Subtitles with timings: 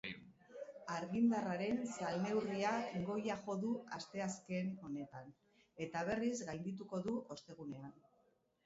[0.93, 5.31] Argindarraren salneurriak goia jo du asteazken honetan,
[5.89, 7.97] eta berriz gaindituko du ostegunean.